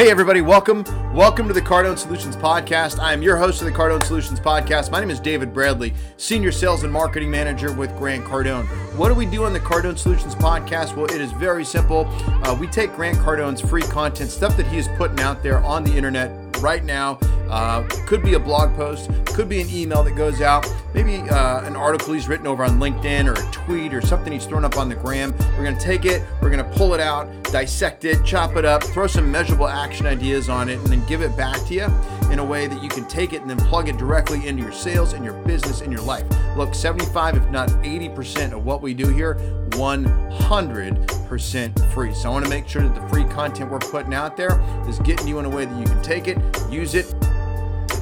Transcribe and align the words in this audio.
Hey, 0.00 0.10
everybody, 0.10 0.40
welcome. 0.40 0.82
Welcome 1.14 1.46
to 1.48 1.52
the 1.52 1.60
Cardone 1.60 1.98
Solutions 1.98 2.34
Podcast. 2.34 2.98
I 2.98 3.12
am 3.12 3.20
your 3.20 3.36
host 3.36 3.60
of 3.60 3.66
the 3.66 3.74
Cardone 3.74 4.02
Solutions 4.02 4.40
Podcast. 4.40 4.90
My 4.90 4.98
name 4.98 5.10
is 5.10 5.20
David 5.20 5.52
Bradley, 5.52 5.92
Senior 6.16 6.52
Sales 6.52 6.84
and 6.84 6.90
Marketing 6.90 7.30
Manager 7.30 7.70
with 7.70 7.94
Grant 7.98 8.24
Cardone. 8.24 8.64
What 8.96 9.08
do 9.08 9.14
we 9.14 9.26
do 9.26 9.44
on 9.44 9.52
the 9.52 9.60
Cardone 9.60 9.98
Solutions 9.98 10.34
Podcast? 10.34 10.96
Well, 10.96 11.04
it 11.04 11.20
is 11.20 11.32
very 11.32 11.66
simple. 11.66 12.06
Uh, 12.42 12.56
we 12.58 12.66
take 12.66 12.94
Grant 12.96 13.18
Cardone's 13.18 13.60
free 13.60 13.82
content, 13.82 14.30
stuff 14.30 14.56
that 14.56 14.66
he 14.68 14.78
is 14.78 14.88
putting 14.96 15.20
out 15.20 15.42
there 15.42 15.58
on 15.58 15.84
the 15.84 15.94
internet 15.94 16.30
right 16.60 16.84
now. 16.84 17.18
Uh, 17.48 17.82
could 18.06 18.22
be 18.22 18.34
a 18.34 18.38
blog 18.38 18.74
post, 18.76 19.10
could 19.26 19.48
be 19.48 19.60
an 19.60 19.68
email 19.70 20.04
that 20.04 20.12
goes 20.12 20.40
out, 20.40 20.72
maybe 20.94 21.16
uh, 21.30 21.62
an 21.62 21.74
article 21.74 22.14
he's 22.14 22.28
written 22.28 22.46
over 22.46 22.62
on 22.62 22.78
LinkedIn 22.78 23.26
or 23.26 23.32
a 23.32 23.52
tweet 23.52 23.92
or 23.92 24.00
something 24.00 24.32
he's 24.32 24.46
thrown 24.46 24.64
up 24.64 24.76
on 24.76 24.88
the 24.88 24.94
gram. 24.94 25.34
We're 25.56 25.64
going 25.64 25.76
to 25.76 25.82
take 25.82 26.04
it, 26.04 26.22
we're 26.40 26.50
going 26.50 26.64
to 26.64 26.78
pull 26.78 26.94
it 26.94 27.00
out, 27.00 27.28
dissect 27.44 28.04
it, 28.04 28.24
chop 28.24 28.56
it 28.56 28.64
up, 28.64 28.84
throw 28.84 29.08
some 29.08 29.32
measurable 29.32 29.66
action 29.66 30.06
ideas 30.06 30.48
on 30.48 30.68
it, 30.68 30.78
and 30.78 30.86
then 30.86 31.04
give 31.06 31.22
it 31.22 31.36
back 31.36 31.66
to 31.66 31.74
you 31.74 32.19
in 32.30 32.38
a 32.38 32.44
way 32.44 32.66
that 32.66 32.82
you 32.82 32.88
can 32.88 33.06
take 33.06 33.32
it 33.32 33.40
and 33.40 33.50
then 33.50 33.58
plug 33.58 33.88
it 33.88 33.96
directly 33.96 34.46
into 34.46 34.62
your 34.62 34.72
sales 34.72 35.12
and 35.12 35.24
your 35.24 35.34
business 35.44 35.80
and 35.80 35.92
your 35.92 36.02
life. 36.02 36.24
Look, 36.56 36.74
75, 36.74 37.36
if 37.36 37.48
not 37.50 37.68
80% 37.68 38.52
of 38.52 38.64
what 38.64 38.82
we 38.82 38.94
do 38.94 39.08
here, 39.08 39.34
100% 39.70 41.92
free. 41.92 42.14
So 42.14 42.28
I 42.28 42.32
want 42.32 42.44
to 42.44 42.50
make 42.50 42.68
sure 42.68 42.82
that 42.82 42.94
the 42.94 43.08
free 43.08 43.24
content 43.24 43.70
we're 43.70 43.78
putting 43.78 44.14
out 44.14 44.36
there 44.36 44.60
is 44.88 44.98
getting 45.00 45.28
you 45.28 45.38
in 45.38 45.44
a 45.44 45.50
way 45.50 45.64
that 45.64 45.78
you 45.78 45.84
can 45.84 46.02
take 46.02 46.28
it, 46.28 46.38
use 46.70 46.94
it, 46.94 47.14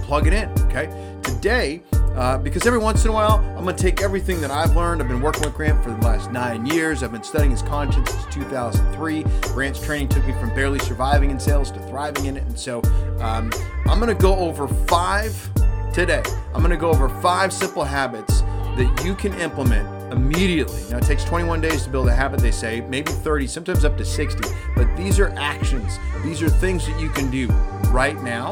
plug 0.08 0.26
it 0.26 0.32
in. 0.32 0.48
Okay. 0.62 0.88
Today, 1.22 1.82
uh, 2.16 2.38
because 2.38 2.66
every 2.66 2.78
once 2.78 3.04
in 3.04 3.10
a 3.10 3.12
while, 3.12 3.44
I'm 3.58 3.64
going 3.64 3.76
to 3.76 3.82
take 3.82 4.00
everything 4.00 4.40
that 4.40 4.50
I've 4.50 4.74
learned. 4.74 5.02
I've 5.02 5.08
been 5.08 5.20
working 5.20 5.42
with 5.42 5.54
Grant 5.54 5.84
for 5.84 5.90
the 5.90 5.98
last 5.98 6.32
nine 6.32 6.64
years. 6.64 7.02
I've 7.02 7.12
been 7.12 7.22
studying 7.22 7.50
his 7.50 7.60
content 7.60 8.08
since 8.08 8.34
2003. 8.34 9.24
Grant's 9.52 9.84
training 9.84 10.08
took 10.08 10.26
me 10.26 10.32
from 10.32 10.48
barely 10.54 10.78
surviving 10.78 11.30
in 11.30 11.38
sales 11.38 11.70
to 11.72 11.78
thriving 11.80 12.24
in 12.24 12.38
it. 12.38 12.42
And 12.44 12.58
so 12.58 12.80
um, 13.20 13.52
I'm 13.86 14.00
going 14.00 14.08
to 14.08 14.20
go 14.20 14.34
over 14.36 14.66
five 14.66 15.36
today. 15.92 16.22
I'm 16.54 16.62
going 16.62 16.70
to 16.70 16.78
go 16.78 16.88
over 16.88 17.10
five 17.20 17.52
simple 17.52 17.84
habits 17.84 18.40
that 18.40 19.02
you 19.04 19.14
can 19.14 19.34
implement 19.34 19.86
immediately. 20.10 20.82
Now, 20.90 20.96
it 20.96 21.04
takes 21.04 21.22
21 21.24 21.60
days 21.60 21.84
to 21.84 21.90
build 21.90 22.08
a 22.08 22.14
habit, 22.14 22.40
they 22.40 22.50
say, 22.50 22.80
maybe 22.80 23.12
30, 23.12 23.46
sometimes 23.46 23.84
up 23.84 23.98
to 23.98 24.06
60. 24.06 24.48
But 24.74 24.96
these 24.96 25.20
are 25.20 25.28
actions, 25.36 25.98
these 26.24 26.40
are 26.40 26.48
things 26.48 26.86
that 26.86 26.98
you 26.98 27.10
can 27.10 27.30
do 27.30 27.48
right 27.90 28.18
now 28.22 28.50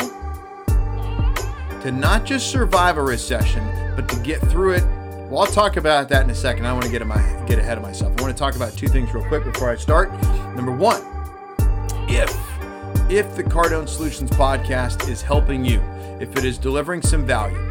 to 1.86 1.92
not 1.92 2.24
just 2.24 2.50
survive 2.50 2.96
a 2.96 3.02
recession, 3.02 3.64
but 3.94 4.08
to 4.08 4.16
get 4.16 4.40
through 4.48 4.72
it. 4.72 4.84
Well, 5.30 5.42
I'll 5.42 5.46
talk 5.46 5.76
about 5.76 6.08
that 6.08 6.24
in 6.24 6.30
a 6.30 6.34
second. 6.34 6.66
I 6.66 6.72
want 6.72 6.84
to 6.84 6.90
get, 6.90 7.06
my, 7.06 7.16
get 7.46 7.60
ahead 7.60 7.78
of 7.78 7.84
myself. 7.84 8.12
I 8.18 8.22
want 8.22 8.36
to 8.36 8.38
talk 8.38 8.56
about 8.56 8.72
two 8.72 8.88
things 8.88 9.14
real 9.14 9.24
quick 9.26 9.44
before 9.44 9.70
I 9.70 9.76
start. 9.76 10.12
Number 10.56 10.72
one, 10.72 11.00
if 12.08 12.28
if 13.08 13.36
the 13.36 13.44
Cardone 13.44 13.88
Solutions 13.88 14.30
podcast 14.30 15.08
is 15.08 15.22
helping 15.22 15.64
you, 15.64 15.80
if 16.18 16.36
it 16.36 16.44
is 16.44 16.58
delivering 16.58 17.02
some 17.02 17.24
value, 17.24 17.70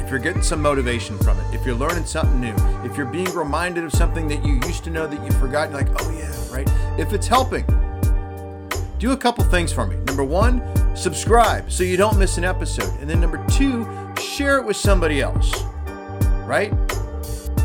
if 0.00 0.10
you're 0.10 0.18
getting 0.18 0.42
some 0.42 0.60
motivation 0.60 1.16
from 1.18 1.38
it, 1.38 1.54
if 1.54 1.64
you're 1.64 1.76
learning 1.76 2.06
something 2.06 2.40
new, 2.40 2.54
if 2.84 2.96
you're 2.96 3.06
being 3.06 3.32
reminded 3.32 3.84
of 3.84 3.92
something 3.92 4.26
that 4.26 4.44
you 4.44 4.54
used 4.66 4.82
to 4.82 4.90
know 4.90 5.06
that 5.06 5.24
you 5.24 5.30
forgot, 5.38 5.70
like, 5.70 5.86
oh 6.02 6.10
yeah, 6.10 6.34
right? 6.52 6.68
If 6.98 7.12
it's 7.12 7.28
helping, 7.28 7.64
do 8.98 9.12
a 9.12 9.16
couple 9.16 9.44
things 9.44 9.72
for 9.72 9.86
me. 9.86 9.94
Number 10.06 10.24
one, 10.24 10.60
subscribe 10.94 11.70
so 11.70 11.84
you 11.84 11.96
don't 11.96 12.18
miss 12.18 12.38
an 12.38 12.44
episode. 12.44 12.92
And 13.00 13.08
then 13.08 13.20
number 13.20 13.44
two, 13.48 13.86
share 14.20 14.58
it 14.58 14.64
with 14.64 14.76
somebody 14.76 15.20
else, 15.20 15.62
right? 16.44 16.72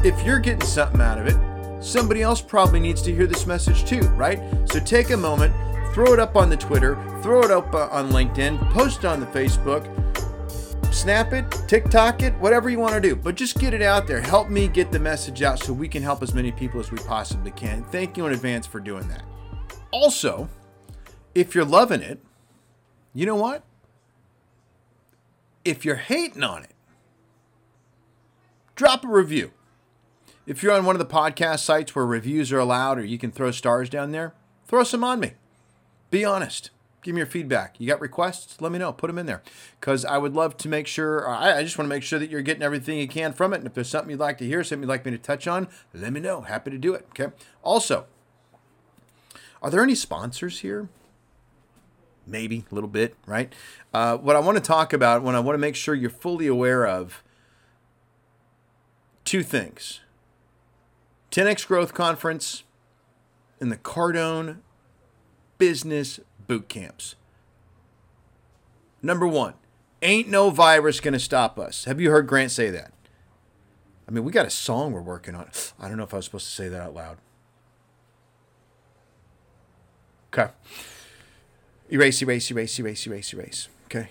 If 0.03 0.21
you're 0.23 0.39
getting 0.39 0.65
something 0.67 1.01
out 1.01 1.17
of 1.17 1.27
it, 1.27 1.83
somebody 1.83 2.21
else 2.21 2.41
probably 2.41 2.79
needs 2.79 3.01
to 3.03 3.13
hear 3.13 3.27
this 3.27 3.45
message 3.45 3.85
too, 3.85 4.01
right? 4.09 4.39
So 4.69 4.79
take 4.79 5.09
a 5.09 5.17
moment, 5.17 5.53
throw 5.93 6.13
it 6.13 6.19
up 6.19 6.35
on 6.35 6.49
the 6.49 6.57
Twitter, 6.57 6.95
throw 7.21 7.41
it 7.41 7.51
up 7.51 7.73
uh, 7.73 7.87
on 7.91 8.11
LinkedIn, 8.11 8.71
post 8.71 9.05
on 9.05 9.19
the 9.19 9.25
Facebook, 9.27 9.83
snap 10.93 11.33
it, 11.33 11.45
TikTok 11.67 12.23
it, 12.23 12.33
whatever 12.35 12.69
you 12.69 12.79
want 12.79 12.93
to 12.93 13.01
do. 13.01 13.15
But 13.15 13.35
just 13.35 13.59
get 13.59 13.73
it 13.73 13.81
out 13.81 14.07
there. 14.07 14.21
Help 14.21 14.49
me 14.49 14.67
get 14.67 14.91
the 14.91 14.99
message 14.99 15.41
out 15.41 15.59
so 15.59 15.73
we 15.73 15.87
can 15.87 16.01
help 16.01 16.23
as 16.23 16.33
many 16.33 16.51
people 16.51 16.79
as 16.79 16.91
we 16.91 16.97
possibly 16.99 17.51
can. 17.51 17.83
Thank 17.85 18.17
you 18.17 18.25
in 18.25 18.33
advance 18.33 18.65
for 18.65 18.79
doing 18.79 19.07
that. 19.09 19.23
Also, 19.91 20.49
if 21.33 21.53
you're 21.53 21.65
loving 21.65 22.01
it, 22.01 22.19
you 23.15 23.25
know 23.25 23.35
what? 23.35 23.63
If 25.63 25.83
you're 25.83 25.95
hating 25.95 26.43
on 26.43 26.63
it, 26.63 26.73
drop 28.75 29.03
a 29.03 29.07
review. 29.07 29.51
If 30.45 30.61
you're 30.61 30.73
on 30.73 30.85
one 30.85 30.95
of 30.95 30.99
the 30.99 31.11
podcast 31.11 31.59
sites 31.59 31.95
where 31.95 32.05
reviews 32.05 32.51
are 32.51 32.59
allowed 32.59 32.99
or 32.99 33.03
you 33.03 33.17
can 33.17 33.31
throw 33.31 33.49
stars 33.49 33.89
down 33.89 34.11
there, 34.11 34.35
throw 34.67 34.83
some 34.83 35.03
on 35.03 35.19
me. 35.21 35.31
Be 36.11 36.23
honest. 36.23 36.69
Give 37.01 37.15
me 37.15 37.19
your 37.19 37.27
feedback. 37.27 37.75
You 37.79 37.87
got 37.87 38.01
requests? 38.01 38.59
Let 38.59 38.71
me 38.71 38.79
know. 38.79 38.91
Put 38.91 39.07
them 39.07 39.17
in 39.17 39.27
there. 39.27 39.43
Because 39.79 40.05
I 40.05 40.17
would 40.17 40.33
love 40.33 40.57
to 40.57 40.67
make 40.67 40.85
sure, 40.85 41.29
I, 41.29 41.63
just 41.63 41.77
want 41.77 41.85
to 41.85 41.95
make 41.95 42.03
sure 42.03 42.19
that 42.19 42.29
you're 42.29 42.41
getting 42.41 42.63
everything 42.63 42.97
you 42.97 43.07
can 43.07 43.31
from 43.31 43.53
it. 43.53 43.57
And 43.57 43.67
if 43.67 43.75
there's 43.75 43.89
something 43.89 44.09
you'd 44.09 44.19
like 44.19 44.39
to 44.39 44.45
hear, 44.45 44.63
something 44.63 44.83
you'd 44.83 44.89
like 44.89 45.05
me 45.05 45.11
to 45.11 45.17
touch 45.17 45.47
on, 45.47 45.67
let 45.93 46.11
me 46.11 46.19
know. 46.19 46.41
Happy 46.41 46.71
to 46.71 46.77
do 46.77 46.93
it. 46.93 47.05
Okay. 47.09 47.33
Also, 47.63 48.05
are 49.61 49.69
there 49.69 49.83
any 49.83 49.95
sponsors 49.95 50.59
here? 50.59 50.89
Maybe 52.27 52.65
a 52.71 52.75
little 52.75 52.89
bit, 52.89 53.15
right? 53.25 53.53
Uh, 53.93 54.17
what 54.17 54.35
I 54.35 54.39
want 54.39 54.57
to 54.57 54.63
talk 54.63 54.93
about, 54.93 55.23
what 55.23 55.35
I 55.35 55.39
want 55.39 55.55
to 55.55 55.59
make 55.59 55.75
sure 55.75 55.95
you're 55.95 56.09
fully 56.09 56.47
aware 56.47 56.85
of, 56.85 57.23
two 59.23 59.43
things 59.43 60.01
10x 61.31 61.67
Growth 61.67 61.93
Conference 61.93 62.63
and 63.59 63.71
the 63.71 63.77
Cardone 63.77 64.57
Business 65.57 66.19
Boot 66.47 66.69
Camps. 66.69 67.15
Number 69.01 69.27
one, 69.27 69.53
ain't 70.01 70.29
no 70.29 70.49
virus 70.49 70.99
going 70.99 71.13
to 71.13 71.19
stop 71.19 71.59
us. 71.59 71.85
Have 71.85 71.99
you 71.99 72.11
heard 72.11 72.27
Grant 72.27 72.51
say 72.51 72.69
that? 72.71 72.91
I 74.07 74.11
mean, 74.11 74.23
we 74.23 74.31
got 74.31 74.45
a 74.45 74.51
song 74.51 74.91
we're 74.91 75.01
working 75.01 75.35
on. 75.35 75.49
I 75.79 75.87
don't 75.87 75.97
know 75.97 76.03
if 76.03 76.13
I 76.13 76.17
was 76.17 76.25
supposed 76.25 76.47
to 76.47 76.51
say 76.51 76.69
that 76.69 76.81
out 76.81 76.93
loud. 76.93 77.17
Okay. 80.33 80.51
Erase, 81.91 82.21
erase, 82.21 82.49
erase, 82.51 82.79
erase, 82.79 83.07
erase, 83.07 83.33
erase. 83.33 83.67
Okay. 83.85 84.09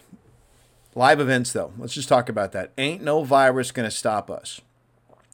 Live 0.94 1.18
events, 1.18 1.52
though. 1.52 1.72
Let's 1.76 1.94
just 1.94 2.08
talk 2.08 2.28
about 2.28 2.52
that. 2.52 2.72
Ain't 2.78 3.02
no 3.02 3.24
virus 3.24 3.72
going 3.72 3.88
to 3.88 3.94
stop 3.94 4.30
us. 4.30 4.60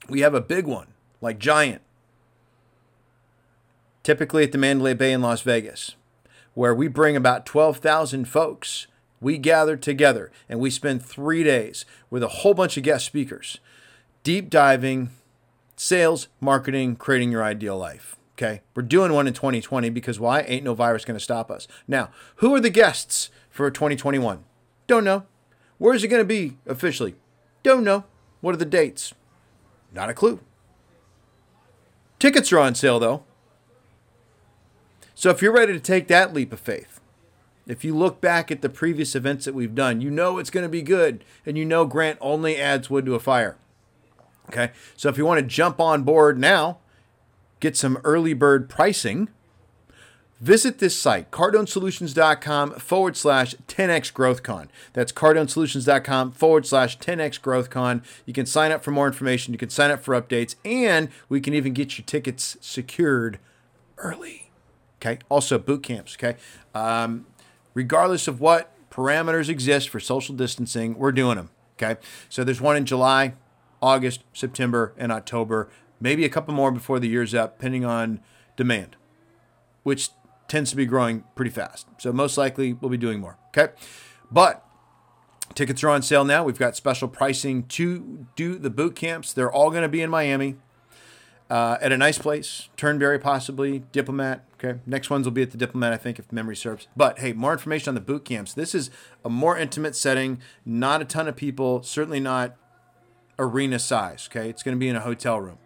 We 0.08 0.20
have 0.20 0.34
a 0.34 0.40
big 0.40 0.66
one, 0.66 0.88
like 1.20 1.38
Giant, 1.38 1.82
typically 4.02 4.44
at 4.44 4.52
the 4.52 4.58
Mandalay 4.58 4.94
Bay 4.94 5.12
in 5.12 5.20
Las 5.20 5.42
Vegas, 5.42 5.94
where 6.54 6.74
we 6.74 6.88
bring 6.88 7.14
about 7.14 7.46
12,000 7.46 8.24
folks. 8.24 8.86
We 9.20 9.36
gather 9.36 9.76
together 9.76 10.32
and 10.48 10.58
we 10.60 10.70
spend 10.70 11.04
three 11.04 11.44
days 11.44 11.84
with 12.08 12.22
a 12.22 12.28
whole 12.28 12.54
bunch 12.54 12.78
of 12.78 12.82
guest 12.82 13.04
speakers, 13.04 13.60
deep 14.22 14.48
diving 14.48 15.10
sales, 15.76 16.28
marketing, 16.40 16.96
creating 16.96 17.30
your 17.30 17.44
ideal 17.44 17.76
life. 17.76 18.16
Okay. 18.40 18.62
We're 18.74 18.82
doing 18.82 19.12
one 19.12 19.26
in 19.26 19.34
2020 19.34 19.90
because 19.90 20.18
why? 20.18 20.40
Ain't 20.42 20.64
no 20.64 20.72
virus 20.72 21.04
going 21.04 21.18
to 21.18 21.22
stop 21.22 21.50
us. 21.50 21.68
Now, 21.86 22.08
who 22.36 22.54
are 22.54 22.60
the 22.60 22.70
guests 22.70 23.28
for 23.50 23.70
2021? 23.70 24.44
Don't 24.86 25.04
know. 25.04 25.24
Where 25.76 25.94
is 25.94 26.02
it 26.02 26.08
going 26.08 26.22
to 26.22 26.26
be 26.26 26.56
officially? 26.66 27.16
Don't 27.62 27.84
know. 27.84 28.04
What 28.40 28.54
are 28.54 28.58
the 28.58 28.64
dates? 28.64 29.12
Not 29.92 30.08
a 30.08 30.14
clue. 30.14 30.40
Tickets 32.18 32.50
are 32.50 32.58
on 32.58 32.74
sale 32.74 32.98
though. 32.98 33.24
So 35.14 35.28
if 35.28 35.42
you're 35.42 35.52
ready 35.52 35.74
to 35.74 35.80
take 35.80 36.08
that 36.08 36.32
leap 36.32 36.50
of 36.50 36.60
faith, 36.60 36.98
if 37.66 37.84
you 37.84 37.94
look 37.94 38.22
back 38.22 38.50
at 38.50 38.62
the 38.62 38.70
previous 38.70 39.14
events 39.14 39.44
that 39.44 39.54
we've 39.54 39.74
done, 39.74 40.00
you 40.00 40.10
know 40.10 40.38
it's 40.38 40.50
going 40.50 40.64
to 40.64 40.70
be 40.70 40.80
good 40.80 41.24
and 41.44 41.58
you 41.58 41.66
know 41.66 41.84
Grant 41.84 42.18
only 42.22 42.56
adds 42.56 42.88
wood 42.88 43.04
to 43.04 43.14
a 43.14 43.20
fire. 43.20 43.58
Okay. 44.48 44.70
So 44.96 45.10
if 45.10 45.18
you 45.18 45.26
want 45.26 45.40
to 45.40 45.46
jump 45.46 45.78
on 45.78 46.04
board 46.04 46.38
now, 46.38 46.78
get 47.60 47.76
some 47.76 47.98
early 48.02 48.34
bird 48.34 48.68
pricing, 48.68 49.28
visit 50.40 50.78
this 50.78 50.98
site, 50.98 51.30
cardonesolutions.com 51.30 52.72
forward 52.72 53.16
slash 53.16 53.54
10x 53.68 54.12
growthcon. 54.12 54.68
That's 54.92 55.12
cardonesolutions.com 55.12 56.32
forward 56.32 56.66
slash 56.66 56.98
10x 56.98 57.40
growthcon. 57.40 58.02
You 58.26 58.32
can 58.32 58.46
sign 58.46 58.72
up 58.72 58.82
for 58.82 58.90
more 58.90 59.06
information. 59.06 59.52
You 59.52 59.58
can 59.58 59.70
sign 59.70 59.90
up 59.90 60.02
for 60.02 60.20
updates, 60.20 60.56
and 60.64 61.10
we 61.28 61.40
can 61.40 61.54
even 61.54 61.74
get 61.74 61.98
your 61.98 62.04
tickets 62.06 62.56
secured 62.60 63.38
early. 63.98 64.50
Okay. 65.00 65.18
Also, 65.28 65.58
boot 65.58 65.82
camps. 65.82 66.16
Okay. 66.16 66.36
Um, 66.74 67.26
regardless 67.74 68.28
of 68.28 68.40
what 68.40 68.72
parameters 68.90 69.48
exist 69.48 69.88
for 69.88 70.00
social 70.00 70.34
distancing, 70.34 70.98
we're 70.98 71.12
doing 71.12 71.36
them. 71.36 71.50
Okay. 71.80 72.00
So 72.28 72.44
there's 72.44 72.60
one 72.60 72.76
in 72.76 72.84
July, 72.84 73.34
August, 73.80 74.24
September, 74.32 74.92
and 74.98 75.10
October 75.10 75.68
maybe 76.00 76.24
a 76.24 76.28
couple 76.28 76.54
more 76.54 76.72
before 76.72 76.98
the 76.98 77.08
year's 77.08 77.34
up, 77.34 77.58
depending 77.58 77.84
on 77.84 78.20
demand, 78.56 78.96
which 79.82 80.10
tends 80.48 80.70
to 80.70 80.76
be 80.76 80.86
growing 80.86 81.24
pretty 81.36 81.50
fast. 81.50 81.86
So 81.98 82.12
most 82.12 82.36
likely 82.36 82.72
we'll 82.72 82.90
be 82.90 82.96
doing 82.96 83.20
more. 83.20 83.38
Okay. 83.48 83.72
But 84.30 84.66
tickets 85.54 85.84
are 85.84 85.90
on 85.90 86.02
sale 86.02 86.24
now. 86.24 86.42
We've 86.42 86.58
got 86.58 86.76
special 86.76 87.06
pricing 87.06 87.64
to 87.64 88.26
do 88.34 88.56
the 88.56 88.70
boot 88.70 88.96
camps. 88.96 89.32
They're 89.32 89.52
all 89.52 89.70
going 89.70 89.82
to 89.82 89.88
be 89.88 90.02
in 90.02 90.10
Miami. 90.10 90.56
uh, 91.50 91.76
at 91.80 91.90
a 91.90 91.98
nice 91.98 92.16
place, 92.16 92.68
Turnberry 92.76 93.18
possibly, 93.18 93.80
Diplomat. 93.90 94.44
Okay, 94.54 94.78
next 94.86 95.10
ones 95.10 95.26
will 95.26 95.32
be 95.32 95.42
at 95.42 95.50
the 95.50 95.56
Diplomat, 95.56 95.92
I 95.92 95.96
think, 95.96 96.18
if 96.18 96.30
memory 96.30 96.54
serves. 96.54 96.86
But 96.96 97.18
hey, 97.18 97.32
more 97.32 97.52
information 97.52 97.88
on 97.88 97.94
the 97.96 98.00
boot 98.00 98.24
camps. 98.24 98.54
This 98.54 98.74
is 98.74 98.90
a 99.24 99.30
more 99.30 99.58
intimate 99.58 99.96
setting, 99.96 100.40
not 100.64 101.02
a 101.02 101.04
ton 101.04 101.26
of 101.26 101.34
people, 101.34 101.82
certainly 101.82 102.20
not 102.20 102.56
arena 103.38 103.80
size. 103.80 104.28
Okay, 104.30 104.48
it's 104.48 104.62
going 104.62 104.76
to 104.76 104.78
be 104.78 104.88
in 104.88 104.94
a 104.94 105.00
hotel 105.00 105.40
room, 105.40 105.58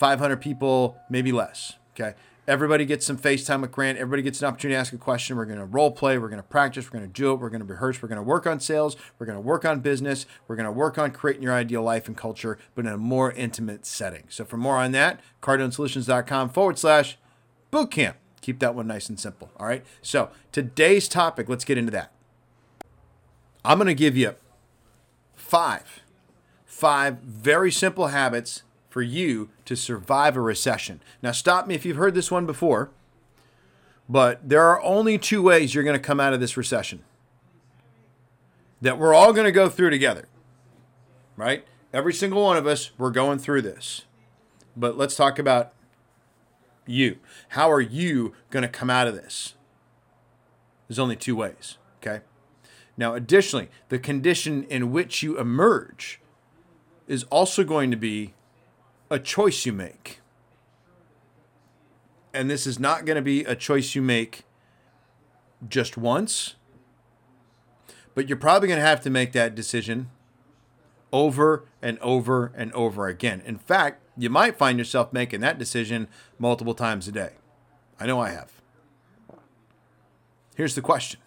500 0.00 0.38
people, 0.38 0.98
maybe 1.10 1.30
less. 1.30 1.74
Okay, 1.92 2.14
Everybody 2.48 2.84
gets 2.84 3.06
some 3.06 3.16
FaceTime 3.16 3.60
with 3.60 3.70
Grant. 3.70 3.98
Everybody 3.98 4.22
gets 4.22 4.40
an 4.40 4.48
opportunity 4.48 4.74
to 4.74 4.80
ask 4.80 4.92
a 4.92 4.98
question. 4.98 5.36
We're 5.36 5.44
going 5.44 5.60
to 5.60 5.64
role 5.64 5.92
play. 5.92 6.18
We're 6.18 6.30
going 6.30 6.42
to 6.42 6.48
practice. 6.48 6.86
We're 6.86 6.98
going 6.98 7.08
to 7.08 7.12
do 7.12 7.32
it. 7.32 7.36
We're 7.36 7.50
going 7.50 7.60
to 7.60 7.66
rehearse. 7.66 8.02
We're 8.02 8.08
going 8.08 8.16
to 8.16 8.24
work 8.24 8.44
on 8.44 8.58
sales. 8.58 8.96
We're 9.20 9.26
going 9.26 9.36
to 9.36 9.40
work 9.40 9.64
on 9.64 9.78
business. 9.78 10.26
We're 10.48 10.56
going 10.56 10.66
to 10.66 10.72
work 10.72 10.98
on 10.98 11.12
creating 11.12 11.44
your 11.44 11.52
ideal 11.52 11.82
life 11.82 12.08
and 12.08 12.16
culture, 12.16 12.58
but 12.74 12.86
in 12.86 12.92
a 12.92 12.96
more 12.96 13.30
intimate 13.30 13.86
setting. 13.86 14.24
So 14.30 14.44
for 14.44 14.56
more 14.56 14.78
on 14.78 14.90
that, 14.92 15.20
cardonesolutions.com 15.42 16.48
forward 16.48 16.76
slash 16.76 17.18
bootcamp. 17.70 18.14
Keep 18.40 18.58
that 18.58 18.74
one 18.74 18.88
nice 18.88 19.08
and 19.08 19.20
simple. 19.20 19.52
All 19.60 19.66
right. 19.66 19.84
So 20.02 20.30
today's 20.50 21.06
topic, 21.06 21.48
let's 21.48 21.64
get 21.64 21.78
into 21.78 21.92
that. 21.92 22.10
I'm 23.64 23.78
going 23.78 23.86
to 23.86 23.94
give 23.94 24.16
you 24.16 24.34
five, 25.36 26.02
five 26.64 27.18
very 27.18 27.70
simple 27.70 28.08
habits 28.08 28.64
for 28.90 29.00
you 29.00 29.48
to 29.64 29.76
survive 29.76 30.36
a 30.36 30.40
recession. 30.40 31.00
Now, 31.22 31.32
stop 31.32 31.66
me 31.66 31.74
if 31.74 31.86
you've 31.86 31.96
heard 31.96 32.14
this 32.14 32.30
one 32.30 32.44
before, 32.44 32.90
but 34.08 34.46
there 34.46 34.64
are 34.64 34.82
only 34.82 35.16
two 35.16 35.40
ways 35.40 35.74
you're 35.74 35.84
going 35.84 35.94
to 35.94 36.00
come 36.00 36.20
out 36.20 36.34
of 36.34 36.40
this 36.40 36.56
recession 36.56 37.04
that 38.82 38.98
we're 38.98 39.14
all 39.14 39.32
going 39.32 39.44
to 39.44 39.52
go 39.52 39.68
through 39.68 39.90
together, 39.90 40.26
right? 41.36 41.64
Every 41.92 42.12
single 42.12 42.42
one 42.42 42.56
of 42.56 42.66
us, 42.66 42.90
we're 42.98 43.10
going 43.10 43.38
through 43.38 43.62
this. 43.62 44.02
But 44.76 44.96
let's 44.96 45.16
talk 45.16 45.38
about 45.38 45.72
you. 46.86 47.18
How 47.50 47.70
are 47.70 47.80
you 47.80 48.32
going 48.50 48.62
to 48.62 48.68
come 48.68 48.90
out 48.90 49.06
of 49.06 49.14
this? 49.14 49.54
There's 50.88 50.98
only 50.98 51.16
two 51.16 51.36
ways, 51.36 51.78
okay? 51.98 52.24
Now, 52.96 53.14
additionally, 53.14 53.68
the 53.88 53.98
condition 53.98 54.64
in 54.64 54.90
which 54.90 55.22
you 55.22 55.38
emerge 55.38 56.20
is 57.06 57.24
also 57.24 57.64
going 57.64 57.90
to 57.90 57.96
be 57.96 58.34
a 59.10 59.18
choice 59.18 59.66
you 59.66 59.72
make. 59.72 60.20
And 62.32 62.48
this 62.48 62.66
is 62.66 62.78
not 62.78 63.04
going 63.04 63.16
to 63.16 63.22
be 63.22 63.44
a 63.44 63.56
choice 63.56 63.94
you 63.94 64.02
make 64.02 64.44
just 65.68 65.96
once, 65.96 66.54
but 68.14 68.28
you're 68.28 68.38
probably 68.38 68.68
going 68.68 68.80
to 68.80 68.86
have 68.86 69.00
to 69.02 69.10
make 69.10 69.32
that 69.32 69.54
decision 69.54 70.10
over 71.12 71.64
and 71.82 71.98
over 71.98 72.52
and 72.54 72.72
over 72.72 73.08
again. 73.08 73.42
In 73.44 73.58
fact, 73.58 74.02
you 74.16 74.30
might 74.30 74.56
find 74.56 74.78
yourself 74.78 75.12
making 75.12 75.40
that 75.40 75.58
decision 75.58 76.06
multiple 76.38 76.74
times 76.74 77.08
a 77.08 77.12
day. 77.12 77.32
I 77.98 78.06
know 78.06 78.20
I 78.20 78.30
have. 78.30 78.52
Here's 80.54 80.74
the 80.74 80.82
question 80.82 81.20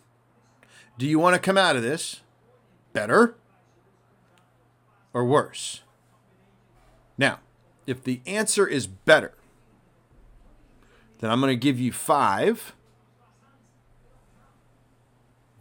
Do 0.98 1.06
you 1.06 1.20
want 1.20 1.36
to 1.36 1.40
come 1.40 1.58
out 1.58 1.76
of 1.76 1.84
this 1.84 2.22
better 2.94 3.36
or 5.14 5.26
worse? 5.26 5.82
Now, 7.18 7.40
if 7.86 8.04
the 8.04 8.22
answer 8.26 8.68
is 8.68 8.88
better, 8.88 9.34
then 11.20 11.30
I'm 11.32 11.40
going 11.40 11.52
to 11.52 11.56
give 11.56 11.80
you 11.80 11.92
five 11.92 12.76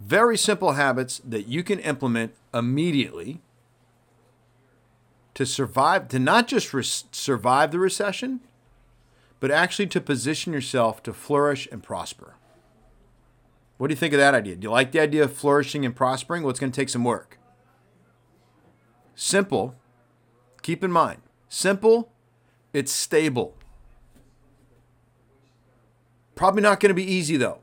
very 0.01 0.37
simple 0.37 0.73
habits 0.73 1.21
that 1.25 1.47
you 1.47 1.63
can 1.63 1.79
implement 1.79 2.35
immediately 2.53 3.41
to 5.35 5.47
survive, 5.47 6.09
to 6.09 6.19
not 6.19 6.49
just 6.49 7.15
survive 7.15 7.71
the 7.71 7.79
recession, 7.79 8.41
but 9.41 9.51
actually 9.51 9.87
to 9.87 10.01
position 10.01 10.53
yourself 10.53 11.03
to 11.03 11.13
flourish 11.13 11.69
and 11.71 11.83
prosper. 11.83 12.35
What 13.79 13.89
do 13.89 13.93
you 13.93 13.99
think 13.99 14.15
of 14.15 14.21
that 14.21 14.35
idea? 14.35 14.57
Do 14.57 14.67
you 14.67 14.71
like 14.71 14.93
the 14.93 15.01
idea 15.01 15.25
of 15.25 15.33
flourishing 15.33 15.85
and 15.85 15.97
prospering? 15.97 16.43
Well, 16.43 16.51
it's 16.51 16.61
going 16.61 16.71
to 16.71 16.81
take 16.81 16.89
some 16.89 17.05
work. 17.05 17.39
Simple, 19.15 19.75
keep 20.63 20.85
in 20.85 20.93
mind, 20.93 21.23
simple 21.49 22.12
it's 22.73 22.93
stable. 22.93 23.55
Probably 26.35 26.63
not 26.63 26.81
going 26.81 26.91
to 26.91 26.95
be 26.95 27.05
easy 27.05 27.37
though. 27.37 27.59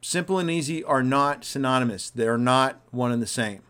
Simple 0.00 0.38
and 0.38 0.50
easy 0.50 0.84
are 0.84 1.02
not 1.02 1.44
synonymous, 1.44 2.10
they're 2.10 2.38
not 2.38 2.80
one 2.90 3.10
and 3.10 3.22
the 3.22 3.26
same. 3.26 3.62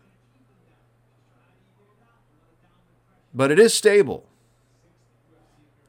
But 3.33 3.51
it 3.51 3.59
is 3.59 3.73
stable. 3.73 4.27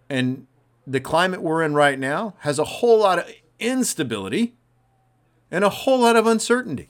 And 0.09 0.47
the 0.87 1.01
climate 1.01 1.43
we're 1.43 1.63
in 1.63 1.75
right 1.75 1.99
now 1.99 2.35
has 2.39 2.59
a 2.59 2.65
whole 2.65 3.01
lot 3.01 3.19
of 3.19 3.33
instability 3.59 4.55
and 5.51 5.65
a 5.65 5.69
whole 5.69 6.01
lot 6.01 6.17
of 6.17 6.27
uncertainty. 6.27 6.89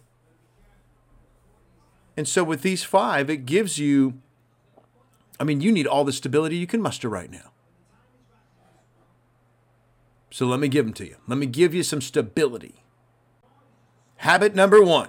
And 2.17 2.27
so, 2.27 2.43
with 2.45 2.63
these 2.63 2.83
five, 2.83 3.29
it 3.29 3.45
gives 3.45 3.79
you 3.79 4.21
I 5.39 5.45
mean, 5.45 5.61
you 5.61 5.73
need 5.73 5.87
all 5.87 6.05
the 6.05 6.13
stability 6.13 6.57
you 6.57 6.67
can 6.67 6.81
muster 6.81 7.09
right 7.09 7.31
now. 7.31 7.53
So 10.31 10.47
let 10.47 10.61
me 10.61 10.69
give 10.69 10.85
them 10.85 10.95
to 10.95 11.07
you. 11.07 11.17
Let 11.27 11.39
me 11.39 11.47
give 11.47 11.75
you 11.75 11.83
some 11.83 12.01
stability. 12.01 12.83
Habit 14.17 14.55
number 14.55 14.83
one 14.83 15.09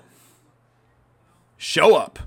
show 1.57 1.95
up. 1.95 2.19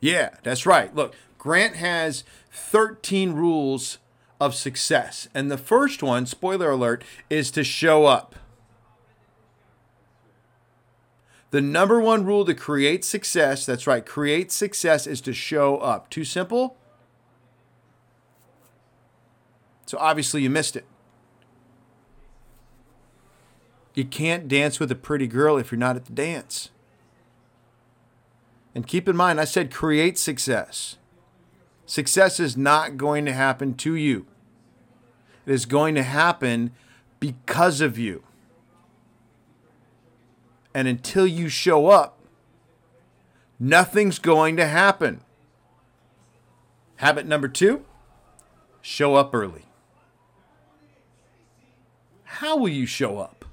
Yeah, 0.00 0.30
that's 0.42 0.66
right. 0.66 0.94
Look, 0.94 1.14
Grant 1.38 1.76
has 1.76 2.24
13 2.52 3.32
rules 3.32 3.98
of 4.40 4.54
success. 4.54 5.28
And 5.32 5.50
the 5.50 5.56
first 5.56 6.02
one, 6.02 6.26
spoiler 6.26 6.70
alert, 6.70 7.04
is 7.30 7.50
to 7.52 7.64
show 7.64 8.04
up. 8.04 8.34
The 11.54 11.60
number 11.60 12.00
one 12.00 12.24
rule 12.24 12.44
to 12.46 12.52
create 12.52 13.04
success, 13.04 13.64
that's 13.64 13.86
right, 13.86 14.04
create 14.04 14.50
success 14.50 15.06
is 15.06 15.20
to 15.20 15.32
show 15.32 15.76
up. 15.76 16.10
Too 16.10 16.24
simple? 16.24 16.76
So 19.86 19.96
obviously 19.98 20.42
you 20.42 20.50
missed 20.50 20.74
it. 20.74 20.84
You 23.94 24.04
can't 24.04 24.48
dance 24.48 24.80
with 24.80 24.90
a 24.90 24.96
pretty 24.96 25.28
girl 25.28 25.56
if 25.56 25.70
you're 25.70 25.78
not 25.78 25.94
at 25.94 26.06
the 26.06 26.12
dance. 26.12 26.70
And 28.74 28.84
keep 28.84 29.08
in 29.08 29.14
mind, 29.14 29.40
I 29.40 29.44
said 29.44 29.72
create 29.72 30.18
success. 30.18 30.96
Success 31.86 32.40
is 32.40 32.56
not 32.56 32.96
going 32.96 33.24
to 33.26 33.32
happen 33.32 33.74
to 33.74 33.94
you, 33.94 34.26
it 35.46 35.52
is 35.52 35.66
going 35.66 35.94
to 35.94 36.02
happen 36.02 36.72
because 37.20 37.80
of 37.80 37.96
you. 37.96 38.24
And 40.74 40.88
until 40.88 41.26
you 41.26 41.48
show 41.48 41.86
up, 41.86 42.18
nothing's 43.60 44.18
going 44.18 44.56
to 44.56 44.66
happen. 44.66 45.20
Habit 46.96 47.26
number 47.26 47.48
two 47.48 47.84
show 48.82 49.14
up 49.14 49.34
early. 49.34 49.64
How 52.24 52.56
will 52.56 52.68
you 52.68 52.84
show 52.86 53.18
up? 53.18 53.44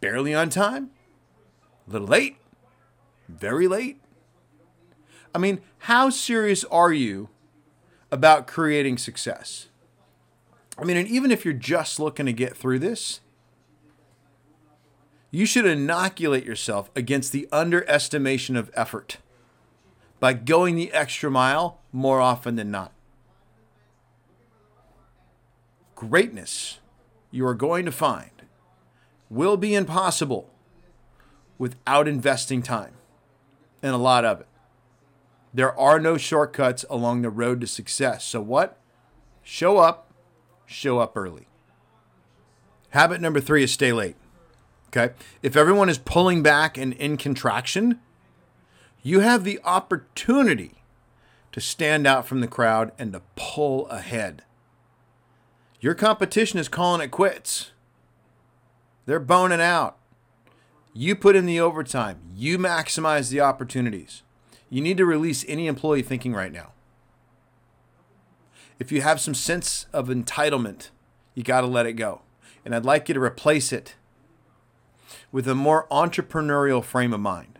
Barely 0.00 0.34
on 0.34 0.50
time? 0.50 0.90
A 1.86 1.92
little 1.92 2.08
late? 2.08 2.36
Very 3.28 3.68
late? 3.68 4.00
I 5.34 5.38
mean, 5.38 5.60
how 5.78 6.10
serious 6.10 6.64
are 6.64 6.92
you 6.92 7.28
about 8.10 8.46
creating 8.46 8.98
success? 8.98 9.68
I 10.76 10.84
mean, 10.84 10.96
and 10.96 11.08
even 11.08 11.30
if 11.30 11.44
you're 11.44 11.54
just 11.54 12.00
looking 12.00 12.26
to 12.26 12.32
get 12.32 12.56
through 12.56 12.80
this, 12.80 13.20
you 15.30 15.46
should 15.46 15.66
inoculate 15.66 16.44
yourself 16.44 16.90
against 16.96 17.32
the 17.32 17.48
underestimation 17.52 18.56
of 18.56 18.70
effort 18.74 19.18
by 20.18 20.32
going 20.32 20.76
the 20.76 20.92
extra 20.92 21.30
mile 21.30 21.80
more 21.92 22.20
often 22.20 22.56
than 22.56 22.70
not. 22.70 22.92
Greatness, 25.94 26.78
you 27.30 27.46
are 27.46 27.54
going 27.54 27.84
to 27.84 27.92
find, 27.92 28.30
will 29.28 29.56
be 29.56 29.74
impossible 29.74 30.50
without 31.58 32.08
investing 32.08 32.62
time 32.62 32.94
and 33.82 33.94
a 33.94 33.98
lot 33.98 34.24
of 34.24 34.40
it. 34.40 34.46
There 35.52 35.78
are 35.78 35.98
no 35.98 36.16
shortcuts 36.16 36.84
along 36.88 37.22
the 37.22 37.30
road 37.30 37.60
to 37.60 37.66
success. 37.66 38.24
So, 38.24 38.40
what? 38.40 38.78
Show 39.42 39.78
up, 39.78 40.12
show 40.64 41.00
up 41.00 41.16
early. 41.16 41.48
Habit 42.90 43.20
number 43.20 43.40
three 43.40 43.64
is 43.64 43.72
stay 43.72 43.92
late. 43.92 44.16
Okay. 44.90 45.14
If 45.42 45.56
everyone 45.56 45.88
is 45.88 45.98
pulling 45.98 46.42
back 46.42 46.76
and 46.76 46.92
in 46.94 47.16
contraction, 47.16 48.00
you 49.02 49.20
have 49.20 49.44
the 49.44 49.60
opportunity 49.64 50.82
to 51.52 51.60
stand 51.60 52.06
out 52.06 52.26
from 52.26 52.40
the 52.40 52.48
crowd 52.48 52.92
and 52.98 53.12
to 53.12 53.22
pull 53.36 53.86
ahead. 53.88 54.42
Your 55.80 55.94
competition 55.94 56.58
is 56.58 56.68
calling 56.68 57.00
it 57.00 57.10
quits. 57.10 57.70
They're 59.06 59.20
boning 59.20 59.60
out. 59.60 59.96
You 60.92 61.14
put 61.14 61.36
in 61.36 61.46
the 61.46 61.60
overtime. 61.60 62.18
You 62.34 62.58
maximize 62.58 63.30
the 63.30 63.40
opportunities. 63.40 64.22
You 64.68 64.80
need 64.80 64.96
to 64.98 65.06
release 65.06 65.44
any 65.48 65.68
employee 65.68 66.02
thinking 66.02 66.34
right 66.34 66.52
now. 66.52 66.72
If 68.78 68.90
you 68.90 69.02
have 69.02 69.20
some 69.20 69.34
sense 69.34 69.86
of 69.92 70.08
entitlement, 70.08 70.90
you 71.34 71.42
got 71.42 71.60
to 71.60 71.66
let 71.66 71.86
it 71.86 71.92
go. 71.94 72.22
And 72.64 72.74
I'd 72.74 72.84
like 72.84 73.08
you 73.08 73.14
to 73.14 73.22
replace 73.22 73.72
it 73.72 73.94
with 75.32 75.48
a 75.48 75.54
more 75.54 75.86
entrepreneurial 75.90 76.82
frame 76.82 77.12
of 77.12 77.20
mind. 77.20 77.58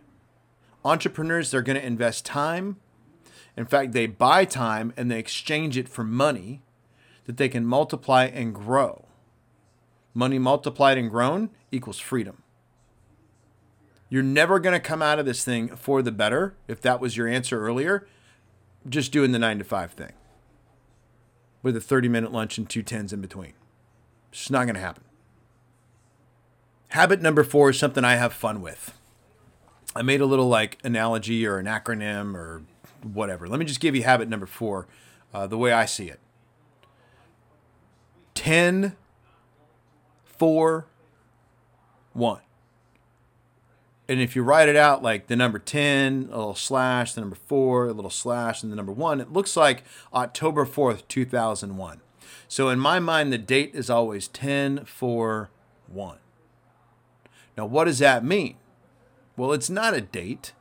Entrepreneurs, 0.85 1.51
they're 1.51 1.63
going 1.63 1.79
to 1.79 1.87
invest 1.87 2.25
time. 2.25 2.77
In 3.57 3.67
fact, 3.67 3.93
they 3.93 4.07
buy 4.07 4.45
time 4.45 4.93
and 4.97 5.11
they 5.11 5.19
exchange 5.19 5.77
it 5.77 5.89
for 5.89 6.05
money 6.05 6.63
that 7.25 7.37
they 7.37 7.49
can 7.49 7.67
multiply 7.67 8.25
and 8.25 8.55
grow. 8.55 9.07
Money 10.15 10.39
multiplied 10.39 10.99
and 10.99 11.11
grown 11.11 11.51
equals 11.71 11.99
freedom. 11.99 12.43
You're 14.09 14.23
never 14.23 14.59
going 14.59 14.73
to 14.73 14.81
come 14.81 15.03
out 15.03 15.21
of 15.21 15.27
this 15.27 15.45
thing 15.45 15.69
for 15.77 16.03
the 16.03 16.11
better, 16.11 16.57
if 16.67 16.81
that 16.81 17.01
was 17.01 17.17
your 17.17 17.29
answer 17.29 17.65
earlier, 17.65 18.09
just 18.89 19.13
doing 19.13 19.31
the 19.31 19.39
nine 19.39 19.59
to 19.59 19.65
five 19.65 19.93
thing 19.93 20.13
with 21.63 21.77
a 21.77 21.81
30 21.81 22.09
minute 22.09 22.33
lunch 22.33 22.59
and 22.59 22.69
two 22.69 22.83
tens 22.83 23.13
in 23.13 23.21
between. 23.21 23.53
It's 24.33 24.51
not 24.51 24.65
going 24.65 24.75
to 24.75 24.81
happen. 24.81 25.05
Habit 26.91 27.23
number 27.23 27.45
four 27.45 27.71
is 27.71 27.79
something 27.79 28.05
I 28.05 28.17
have 28.17 28.33
fun 28.33 28.61
with. 28.61 28.99
I 29.95 30.03
made 30.03 30.21
a 30.21 30.27
little 30.27 30.49
like 30.49 30.79
analogy 30.83 31.47
or 31.47 31.59
an 31.59 31.67
acronym 31.67 32.35
or 32.35 32.63
whatever. 33.03 33.49
Let 33.49 33.61
me 33.61 33.65
just 33.65 33.81
give 33.81 33.95
you 33.95 34.03
habit 34.03 34.29
number 34.29 34.47
four, 34.47 34.89
uh, 35.33 35.47
the 35.47 35.57
way 35.57 35.73
I 35.73 35.85
see 35.85 36.09
it 36.09 36.19
10, 38.35 38.97
4, 40.25 40.87
1. 42.13 42.41
And 44.09 44.21
if 44.21 44.35
you 44.35 44.43
write 44.43 44.69
it 44.69 44.75
out 44.75 45.01
like 45.01 45.29
the 45.29 45.37
number 45.37 45.61
10, 45.61 46.31
a 46.33 46.37
little 46.37 46.57
slash, 46.57 47.13
the 47.13 47.21
number 47.21 47.37
4, 47.37 47.87
a 47.87 47.93
little 47.93 48.11
slash, 48.11 48.65
and 48.65 48.73
the 48.73 48.77
number 48.77 48.91
1, 48.91 49.21
it 49.21 49.33
looks 49.33 49.57
like 49.57 49.85
October 50.13 50.67
4th, 50.67 51.07
2001. 51.07 52.01
So 52.49 52.69
in 52.69 52.81
my 52.81 52.99
mind, 52.99 53.33
the 53.33 53.39
date 53.39 53.71
is 53.75 53.89
always 53.89 54.27
10, 54.27 54.87
4, 54.87 55.51
1. 55.87 56.19
Now, 57.57 57.67
what 57.67 57.85
does 57.85 57.99
that 57.99 58.25
mean? 58.25 58.57
Well, 59.37 59.53
it's 59.53 59.71
not 59.71 59.95
a 59.95 60.01
date. 60.01 60.53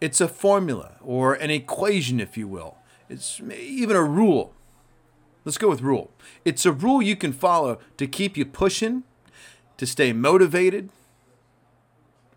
It's 0.00 0.20
a 0.20 0.28
formula 0.28 0.96
or 1.00 1.34
an 1.34 1.50
equation, 1.50 2.20
if 2.20 2.36
you 2.36 2.46
will. 2.46 2.76
It's 3.08 3.40
even 3.40 3.96
a 3.96 4.02
rule. 4.02 4.54
Let's 5.44 5.58
go 5.58 5.68
with 5.68 5.80
rule. 5.80 6.10
It's 6.44 6.66
a 6.66 6.72
rule 6.72 7.00
you 7.00 7.16
can 7.16 7.32
follow 7.32 7.78
to 7.96 8.06
keep 8.06 8.36
you 8.36 8.44
pushing, 8.44 9.04
to 9.76 9.86
stay 9.86 10.12
motivated, 10.12 10.90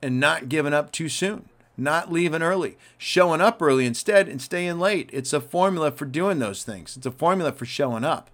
and 0.02 0.20
not 0.20 0.50
giving 0.50 0.74
up 0.74 0.92
too 0.92 1.10
soon, 1.10 1.50
not 1.76 2.12
leaving 2.12 2.42
early, 2.42 2.78
showing 2.98 3.42
up 3.42 3.62
early 3.62 3.86
instead 3.86 4.28
and 4.28 4.42
staying 4.42 4.80
late. 4.80 5.10
It's 5.12 5.34
a 5.34 5.42
formula 5.42 5.92
for 5.92 6.06
doing 6.06 6.40
those 6.40 6.64
things, 6.64 6.96
it's 6.96 7.06
a 7.06 7.12
formula 7.12 7.52
for 7.52 7.66
showing 7.66 8.04
up. 8.04 8.30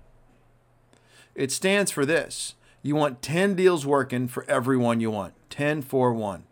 It 1.34 1.52
stands 1.52 1.92
for 1.92 2.06
this 2.06 2.56
you 2.86 2.96
want 2.96 3.24
10 3.24 3.56
deals 3.56 3.84
working 3.84 4.28
for 4.28 4.46
everyone 4.48 5.00
you 5.00 5.10
want. 5.10 5.34
10 5.50 5.82
for 5.82 6.14
1. 6.14 6.44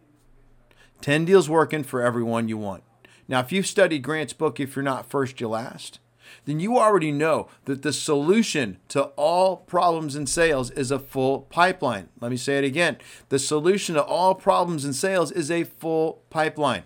10 1.00 1.26
deals 1.26 1.48
working 1.48 1.84
for 1.84 2.02
everyone 2.02 2.48
you 2.48 2.58
want. 2.58 2.82
Now, 3.28 3.40
if 3.42 3.52
you've 3.52 3.68
studied 3.68 4.00
Grant's 4.00 4.34
book, 4.34 4.60
If 4.60 4.76
You're 4.76 4.82
Not 4.82 5.06
First, 5.08 5.40
You're 5.40 5.52
Last, 5.52 6.00
then 6.46 6.60
you 6.60 6.80
already 6.80 7.12
know 7.12 7.50
that 7.66 7.84
the 7.84 7.94
solution 7.94 8.80
to 8.88 9.04
all 9.16 9.58
problems 9.58 10.16
in 10.16 10.26
sales 10.26 10.72
is 10.72 10.90
a 10.90 10.98
full 10.98 11.42
pipeline. 11.52 12.10
Let 12.20 12.32
me 12.32 12.38
say 12.38 12.58
it 12.58 12.64
again. 12.64 12.98
The 13.30 13.38
solution 13.38 13.94
to 13.94 14.02
all 14.02 14.34
problems 14.34 14.86
in 14.86 14.94
sales 14.94 15.32
is 15.32 15.52
a 15.52 15.66
full 15.66 16.24
pipeline. 16.32 16.86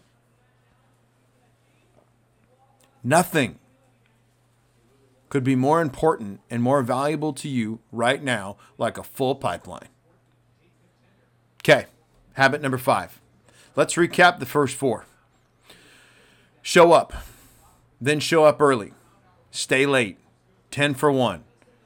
Nothing 3.01 3.59
could 5.29 5.43
be 5.43 5.55
more 5.55 5.81
important 5.81 6.39
and 6.49 6.61
more 6.61 6.81
valuable 6.81 7.33
to 7.33 7.49
you 7.49 7.79
right 7.91 8.23
now, 8.23 8.57
like 8.77 8.97
a 8.97 9.03
full 9.03 9.35
pipeline. 9.35 9.89
Okay, 11.61 11.85
habit 12.33 12.61
number 12.61 12.77
five. 12.77 13.19
Let's 13.75 13.95
recap 13.95 14.39
the 14.39 14.45
first 14.45 14.75
four. 14.75 15.05
Show 16.61 16.91
up, 16.91 17.13
then 17.99 18.19
show 18.19 18.45
up 18.45 18.61
early. 18.61 18.93
Stay 19.51 19.85
late. 19.85 20.17
10 20.71 20.93
for 20.93 21.11
1. 21.11 21.43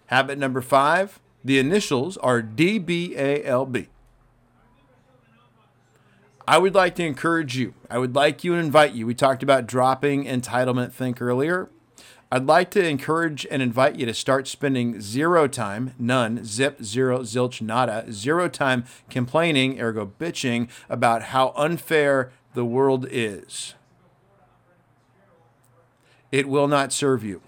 Habit 0.07 0.37
number 0.37 0.61
five 0.61 1.19
the 1.43 1.57
initials 1.57 2.17
are 2.17 2.41
DBALB. 2.41 3.87
I 6.47 6.57
would 6.57 6.75
like 6.75 6.95
to 6.95 7.03
encourage 7.03 7.57
you. 7.57 7.73
I 7.89 7.97
would 7.97 8.13
like 8.13 8.43
you 8.43 8.53
and 8.53 8.63
invite 8.63 8.93
you. 8.93 9.07
We 9.07 9.15
talked 9.15 9.41
about 9.41 9.65
dropping 9.65 10.25
entitlement 10.25 10.91
think 10.91 11.21
earlier. 11.21 11.69
I'd 12.33 12.45
like 12.45 12.71
to 12.71 12.87
encourage 12.87 13.45
and 13.51 13.61
invite 13.61 13.97
you 13.97 14.05
to 14.05 14.13
start 14.13 14.47
spending 14.47 15.01
zero 15.01 15.49
time, 15.49 15.93
none, 15.99 16.45
zip, 16.45 16.81
zero, 16.81 17.19
zilch, 17.19 17.61
nada, 17.61 18.05
zero 18.09 18.47
time 18.47 18.85
complaining, 19.09 19.81
ergo 19.81 20.13
bitching 20.17 20.69
about 20.89 21.23
how 21.23 21.51
unfair 21.57 22.31
the 22.53 22.63
world 22.63 23.05
is. 23.11 23.73
It 26.31 26.47
will 26.47 26.69
not 26.69 26.93
serve 26.93 27.21
you. 27.25 27.41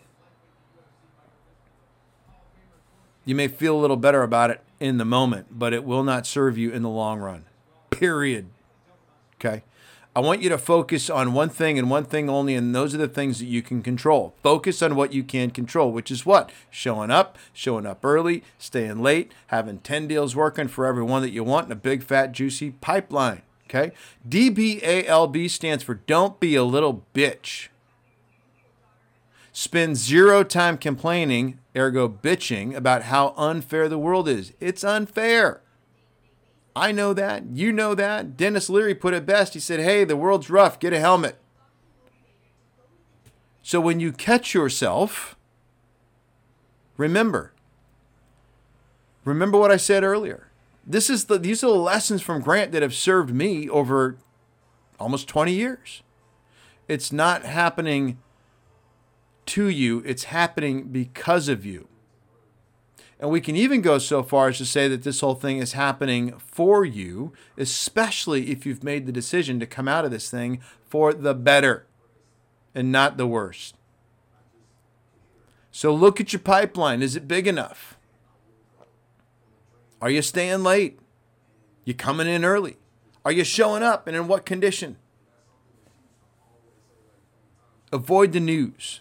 You 3.23 3.35
may 3.35 3.47
feel 3.47 3.77
a 3.77 3.79
little 3.79 3.95
better 3.95 4.21
about 4.21 4.49
it 4.49 4.61
in 4.81 4.97
the 4.97 5.05
moment, 5.05 5.47
but 5.49 5.71
it 5.71 5.85
will 5.85 6.03
not 6.03 6.27
serve 6.27 6.57
you 6.57 6.71
in 6.71 6.81
the 6.81 6.89
long 6.89 7.19
run. 7.19 7.45
Period. 7.89 8.47
Okay? 9.35 9.63
I 10.15 10.19
want 10.19 10.43
you 10.43 10.49
to 10.49 10.59
focus 10.59 11.09
on 11.09 11.33
one 11.33 11.49
thing 11.49 11.79
and 11.79 11.89
one 11.89 12.05
thing 12.05 12.29
only, 12.29 12.53
and 12.53 12.75
those 12.75 12.93
are 12.93 12.99
the 12.99 13.07
things 13.07 13.39
that 13.39 13.47
you 13.47 13.63
can 13.63 13.81
control. 13.81 14.35
Focus 14.43 14.83
on 14.83 14.95
what 14.95 15.11
you 15.11 15.23
can 15.23 15.49
control, 15.49 15.91
which 15.91 16.11
is 16.11 16.23
what? 16.23 16.51
Showing 16.69 17.09
up, 17.09 17.35
showing 17.51 17.87
up 17.87 18.05
early, 18.05 18.43
staying 18.59 19.01
late, 19.01 19.31
having 19.47 19.79
10 19.79 20.07
deals 20.07 20.35
working 20.35 20.67
for 20.67 20.85
every 20.85 21.01
one 21.01 21.23
that 21.23 21.31
you 21.31 21.43
want 21.43 21.65
in 21.65 21.71
a 21.71 21.75
big, 21.75 22.03
fat, 22.03 22.31
juicy 22.31 22.71
pipeline. 22.71 23.41
Okay? 23.67 23.91
DBALB 24.29 25.49
stands 25.49 25.83
for 25.83 25.95
Don't 25.95 26.39
Be 26.39 26.53
a 26.53 26.63
Little 26.63 27.03
Bitch. 27.15 27.69
Spend 29.51 29.97
zero 29.97 30.43
time 30.43 30.77
complaining, 30.77 31.57
ergo 31.75 32.07
bitching, 32.07 32.75
about 32.75 33.03
how 33.03 33.33
unfair 33.35 33.89
the 33.89 33.97
world 33.97 34.29
is. 34.29 34.53
It's 34.59 34.83
unfair. 34.83 35.62
I 36.75 36.91
know 36.91 37.13
that. 37.13 37.43
You 37.53 37.71
know 37.71 37.93
that. 37.95 38.35
Denis 38.35 38.69
Leary 38.69 38.95
put 38.95 39.13
it 39.13 39.25
best. 39.25 39.53
He 39.53 39.59
said, 39.59 39.79
Hey, 39.79 40.03
the 40.03 40.17
world's 40.17 40.49
rough. 40.49 40.79
Get 40.79 40.93
a 40.93 40.99
helmet. 40.99 41.37
So 43.61 43.79
when 43.79 43.99
you 43.99 44.11
catch 44.11 44.53
yourself, 44.53 45.37
remember. 46.97 47.53
Remember 49.23 49.57
what 49.57 49.71
I 49.71 49.77
said 49.77 50.03
earlier. 50.03 50.49
This 50.85 51.09
is 51.09 51.25
the 51.25 51.39
these 51.39 51.63
are 51.63 51.67
the 51.67 51.73
lessons 51.73 52.21
from 52.21 52.41
Grant 52.41 52.73
that 52.73 52.81
have 52.81 52.93
served 52.93 53.33
me 53.33 53.69
over 53.69 54.17
almost 54.99 55.29
20 55.29 55.53
years. 55.53 56.03
It's 56.89 57.13
not 57.13 57.43
happening 57.43 58.17
to 59.45 59.67
you, 59.67 60.03
it's 60.05 60.25
happening 60.25 60.89
because 60.89 61.47
of 61.47 61.65
you. 61.65 61.87
And 63.23 63.31
we 63.31 63.39
can 63.39 63.55
even 63.55 63.79
go 63.79 63.99
so 63.99 64.21
far 64.21 64.49
as 64.49 64.57
to 64.57 64.65
say 64.65 64.89
that 64.89 65.03
this 65.03 65.21
whole 65.21 65.33
thing 65.33 65.59
is 65.59 65.71
happening 65.71 66.33
for 66.39 66.83
you, 66.83 67.31
especially 67.57 68.51
if 68.51 68.65
you've 68.65 68.83
made 68.83 69.05
the 69.05 69.13
decision 69.13 69.61
to 69.61 69.65
come 69.65 69.87
out 69.87 70.03
of 70.03 70.11
this 70.11 70.29
thing 70.29 70.59
for 70.89 71.13
the 71.13 71.33
better 71.33 71.85
and 72.75 72.91
not 72.91 73.15
the 73.15 73.25
worst. 73.25 73.75
So 75.71 75.93
look 75.95 76.19
at 76.19 76.33
your 76.33 76.41
pipeline. 76.41 77.01
Is 77.01 77.15
it 77.15 77.25
big 77.25 77.47
enough? 77.47 77.97
Are 80.01 80.09
you 80.09 80.21
staying 80.21 80.63
late? 80.63 80.99
You 81.85 81.93
coming 81.93 82.27
in 82.27 82.43
early? 82.43 82.75
Are 83.23 83.31
you 83.31 83.45
showing 83.45 83.83
up 83.83 84.05
and 84.05 84.17
in 84.17 84.27
what 84.27 84.45
condition? 84.45 84.97
Avoid 87.93 88.33
the 88.33 88.41
news. 88.41 88.99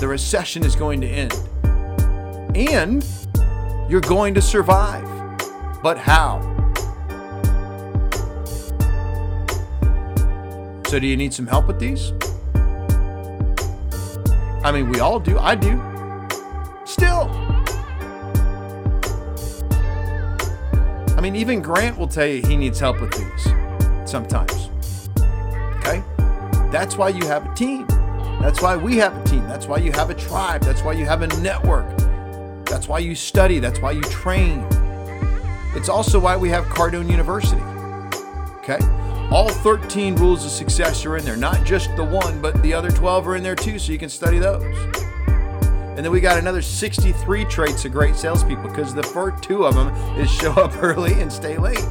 The 0.00 0.08
recession 0.08 0.64
is 0.64 0.74
going 0.74 1.02
to 1.02 1.06
end. 1.06 1.34
And 2.56 3.04
you're 3.90 4.00
going 4.00 4.32
to 4.32 4.40
survive. 4.40 5.04
But 5.82 5.98
how? 5.98 6.51
So, 10.92 10.98
do 10.98 11.06
you 11.06 11.16
need 11.16 11.32
some 11.32 11.46
help 11.46 11.68
with 11.68 11.80
these? 11.80 12.12
I 14.62 14.70
mean, 14.70 14.90
we 14.90 15.00
all 15.00 15.18
do. 15.18 15.38
I 15.38 15.54
do. 15.54 15.80
Still. 16.84 17.30
I 21.16 21.20
mean, 21.22 21.34
even 21.34 21.62
Grant 21.62 21.96
will 21.96 22.08
tell 22.08 22.26
you 22.26 22.42
he 22.42 22.58
needs 22.58 22.78
help 22.78 23.00
with 23.00 23.10
these 23.12 23.54
sometimes. 24.04 24.68
Okay? 25.78 26.04
That's 26.70 26.98
why 26.98 27.08
you 27.08 27.26
have 27.26 27.50
a 27.50 27.54
team. 27.54 27.86
That's 28.42 28.60
why 28.60 28.76
we 28.76 28.98
have 28.98 29.16
a 29.16 29.24
team. 29.24 29.48
That's 29.48 29.66
why 29.66 29.78
you 29.78 29.92
have 29.92 30.10
a 30.10 30.14
tribe. 30.14 30.60
That's 30.60 30.82
why 30.82 30.92
you 30.92 31.06
have 31.06 31.22
a 31.22 31.28
network. 31.40 31.88
That's 32.66 32.86
why 32.86 32.98
you 32.98 33.14
study. 33.14 33.60
That's 33.60 33.80
why 33.80 33.92
you 33.92 34.02
train. 34.02 34.66
It's 35.74 35.88
also 35.88 36.20
why 36.20 36.36
we 36.36 36.50
have 36.50 36.66
Cardone 36.66 37.10
University. 37.10 37.62
Okay? 38.58 39.01
All 39.32 39.48
13 39.48 40.16
rules 40.16 40.44
of 40.44 40.50
success 40.50 41.06
are 41.06 41.16
in 41.16 41.24
there, 41.24 41.38
not 41.38 41.64
just 41.64 41.96
the 41.96 42.04
one, 42.04 42.42
but 42.42 42.62
the 42.62 42.74
other 42.74 42.90
12 42.90 43.26
are 43.28 43.36
in 43.36 43.42
there 43.42 43.54
too, 43.54 43.78
so 43.78 43.90
you 43.90 43.98
can 43.98 44.10
study 44.10 44.38
those. 44.38 44.62
And 45.96 46.04
then 46.04 46.10
we 46.10 46.20
got 46.20 46.36
another 46.36 46.60
63 46.60 47.46
traits 47.46 47.86
of 47.86 47.92
great 47.92 48.14
salespeople 48.14 48.68
because 48.68 48.94
the 48.94 49.02
first 49.02 49.42
two 49.42 49.64
of 49.64 49.74
them 49.74 49.88
is 50.18 50.30
show 50.30 50.52
up 50.52 50.72
early 50.82 51.14
and 51.14 51.32
stay 51.32 51.56
late. 51.56 51.82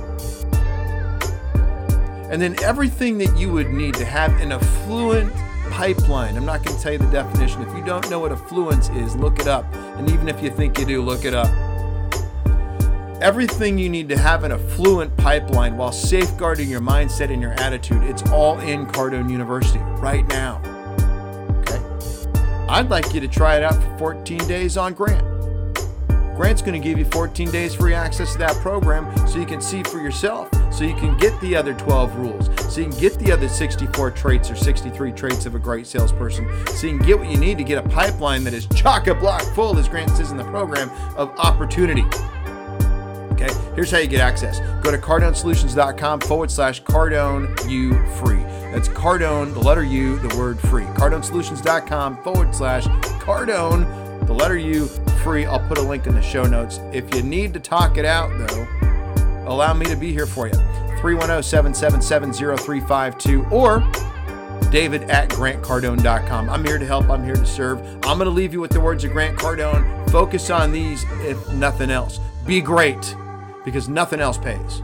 And 2.29 2.39
then 2.39 2.62
everything 2.62 3.17
that 3.17 3.36
you 3.36 3.51
would 3.51 3.71
need 3.71 3.95
to 3.95 4.05
have 4.05 4.39
an 4.39 4.51
affluent 4.51 5.33
pipeline. 5.71 6.38
I'm 6.38 6.45
not 6.45 6.63
going 6.63 6.77
to 6.77 6.83
tell 6.83 6.91
you 6.91 7.00
the 7.00 7.10
definition. 7.10 7.63
If 7.63 7.75
you 7.75 7.83
don't 7.83 8.07
know 8.12 8.19
what 8.19 8.31
affluence 8.31 8.89
is, 8.89 9.15
look 9.15 9.39
it 9.39 9.48
up. 9.48 9.65
And 9.74 10.07
even 10.12 10.27
if 10.29 10.43
you 10.43 10.51
think 10.51 10.77
you 10.77 10.86
do, 10.86 11.01
look 11.01 11.25
it 11.25 11.33
up 11.33 11.50
everything 13.21 13.77
you 13.77 13.87
need 13.87 14.09
to 14.09 14.17
have 14.17 14.43
an 14.43 14.51
affluent 14.51 15.15
pipeline 15.15 15.77
while 15.77 15.91
safeguarding 15.91 16.67
your 16.67 16.81
mindset 16.81 17.31
and 17.31 17.41
your 17.41 17.53
attitude. 17.53 18.01
It's 18.03 18.23
all 18.31 18.59
in 18.59 18.87
Cardone 18.87 19.29
University 19.29 19.79
right 19.99 20.27
now. 20.27 20.59
Okay? 21.59 21.79
I'd 22.67 22.89
like 22.89 23.13
you 23.13 23.21
to 23.21 23.27
try 23.27 23.57
it 23.57 23.63
out 23.63 23.75
for 23.75 23.97
14 23.97 24.39
days 24.47 24.75
on 24.75 24.93
Grant. 24.93 25.27
Grant's 26.35 26.63
going 26.63 26.81
to 26.81 26.83
give 26.83 26.97
you 26.97 27.05
14 27.05 27.51
days 27.51 27.75
free 27.75 27.93
access 27.93 28.31
to 28.31 28.39
that 28.39 28.55
program 28.55 29.15
so 29.27 29.37
you 29.37 29.45
can 29.45 29.61
see 29.61 29.83
for 29.83 29.99
yourself, 29.99 30.49
so 30.73 30.83
you 30.83 30.95
can 30.95 31.15
get 31.17 31.39
the 31.39 31.55
other 31.55 31.75
12 31.75 32.15
rules, 32.15 32.73
so 32.73 32.81
you 32.81 32.89
can 32.89 32.99
get 32.99 33.19
the 33.19 33.31
other 33.31 33.47
64 33.47 34.09
traits 34.11 34.49
or 34.49 34.55
63 34.55 35.11
traits 35.11 35.45
of 35.45 35.53
a 35.53 35.59
great 35.59 35.85
salesperson, 35.85 36.49
so 36.67 36.87
you 36.87 36.97
can 36.97 37.05
get 37.05 37.19
what 37.19 37.29
you 37.29 37.37
need 37.37 37.59
to 37.59 37.63
get 37.63 37.77
a 37.77 37.87
pipeline 37.89 38.43
that 38.43 38.55
is 38.55 38.65
chock 38.73 39.05
a 39.05 39.13
block 39.13 39.43
full, 39.53 39.77
as 39.77 39.87
Grant 39.87 40.09
says 40.11 40.31
in 40.31 40.37
the 40.37 40.43
program, 40.45 40.89
of 41.15 41.29
opportunity. 41.37 42.05
Okay, 43.41 43.74
here's 43.75 43.89
how 43.89 43.98
you 43.98 44.07
get 44.07 44.21
access. 44.21 44.60
Go 44.83 44.91
to 44.91 44.98
cardonesolutions.com 44.98 46.19
forward 46.21 46.51
slash 46.51 46.83
Cardone 46.83 47.69
U 47.69 47.93
free. 48.17 48.43
That's 48.71 48.88
Cardone, 48.88 49.53
the 49.53 49.60
letter 49.60 49.83
U, 49.83 50.19
the 50.19 50.38
word 50.38 50.60
free. 50.60 50.83
Cardonesolutions.com 50.83 52.24
forward 52.24 52.53
slash 52.53 52.86
Cardone, 53.19 54.27
the 54.27 54.33
letter 54.33 54.57
U 54.57 54.86
free. 55.24 55.45
I'll 55.45 55.67
put 55.67 55.79
a 55.79 55.81
link 55.81 56.05
in 56.05 56.13
the 56.13 56.21
show 56.21 56.43
notes. 56.43 56.79
If 56.93 57.13
you 57.15 57.24
need 57.24 57.53
to 57.55 57.60
talk 57.60 57.98
it 57.98 58.05
out, 58.05 58.29
though, 58.37 58.68
allow 59.51 59.74
me 59.74 59.87
to 59.87 59.96
be 59.96 60.11
here 60.11 60.27
for 60.27 60.46
you. 60.46 60.53
310 61.00 61.42
777 61.42 62.33
0352 62.33 63.46
or 63.46 63.79
david 64.70 65.09
at 65.09 65.29
grantcardone.com. 65.29 66.48
I'm 66.48 66.63
here 66.63 66.77
to 66.77 66.85
help. 66.85 67.09
I'm 67.09 67.24
here 67.24 67.35
to 67.35 67.46
serve. 67.46 67.81
I'm 68.05 68.20
going 68.20 68.25
to 68.25 68.29
leave 68.29 68.53
you 68.53 68.61
with 68.61 68.72
the 68.72 68.79
words 68.79 69.03
of 69.03 69.11
Grant 69.11 69.35
Cardone. 69.35 70.09
Focus 70.11 70.51
on 70.51 70.72
these, 70.72 71.03
if 71.22 71.51
nothing 71.53 71.89
else. 71.89 72.20
Be 72.46 72.61
great 72.61 73.15
because 73.63 73.89
nothing 73.89 74.19
else 74.19 74.37
pays. 74.37 74.83